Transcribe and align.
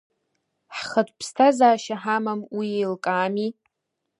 Ҳхатә 0.77 1.13
ԥсҭазаашьа 1.19 1.95
ҳамам, 2.01 2.41
уи 2.55 2.67
еилкаами. 2.77 3.49